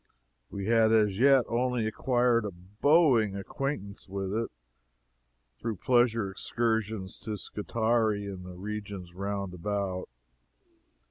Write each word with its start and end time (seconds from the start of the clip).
We 0.49 0.65
had 0.65 0.91
as 0.91 1.19
yet 1.19 1.43
only 1.47 1.85
acquired 1.85 2.43
a 2.43 2.49
bowing 2.51 3.35
acquaintance 3.35 4.07
with 4.09 4.33
it, 4.33 4.49
through 5.59 5.75
pleasure 5.75 6.31
excursions 6.31 7.19
to 7.19 7.37
Scutari 7.37 8.25
and 8.25 8.43
the 8.43 8.55
regions 8.55 9.13
round 9.13 9.53
about. 9.53 10.09